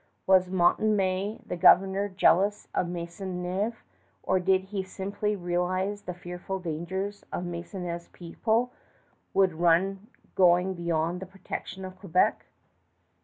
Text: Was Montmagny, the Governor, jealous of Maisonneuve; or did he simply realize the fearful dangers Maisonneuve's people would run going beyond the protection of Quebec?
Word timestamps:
Was 0.25 0.49
Montmagny, 0.49 1.43
the 1.45 1.55
Governor, 1.55 2.09
jealous 2.09 2.67
of 2.73 2.87
Maisonneuve; 2.89 3.83
or 4.23 4.39
did 4.39 4.63
he 4.63 4.81
simply 4.81 5.35
realize 5.35 6.01
the 6.01 6.13
fearful 6.15 6.57
dangers 6.57 7.23
Maisonneuve's 7.31 8.07
people 8.07 8.73
would 9.35 9.53
run 9.53 10.07
going 10.33 10.73
beyond 10.73 11.19
the 11.19 11.27
protection 11.27 11.85
of 11.85 11.99
Quebec? 11.99 12.47